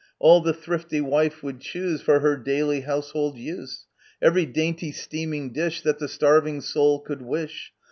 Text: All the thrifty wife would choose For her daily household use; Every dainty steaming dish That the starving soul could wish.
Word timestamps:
All 0.17 0.41
the 0.41 0.51
thrifty 0.51 0.99
wife 0.99 1.43
would 1.43 1.59
choose 1.59 2.01
For 2.01 2.21
her 2.21 2.35
daily 2.35 2.79
household 2.81 3.37
use; 3.37 3.85
Every 4.19 4.47
dainty 4.47 4.91
steaming 4.91 5.53
dish 5.53 5.83
That 5.83 5.99
the 5.99 6.07
starving 6.07 6.61
soul 6.61 7.01
could 7.01 7.21
wish. 7.21 7.71